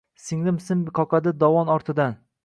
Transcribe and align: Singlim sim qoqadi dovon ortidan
Singlim 0.27 0.55
sim 0.67 0.79
qoqadi 0.99 1.33
dovon 1.43 1.69
ortidan 1.75 2.17